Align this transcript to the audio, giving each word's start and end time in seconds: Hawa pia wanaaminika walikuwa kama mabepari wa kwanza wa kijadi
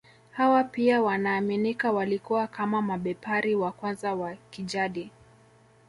Hawa 0.31 0.63
pia 0.63 1.01
wanaaminika 1.01 1.91
walikuwa 1.91 2.47
kama 2.47 2.81
mabepari 2.81 3.55
wa 3.55 3.71
kwanza 3.71 4.15
wa 4.15 4.35
kijadi 4.51 5.11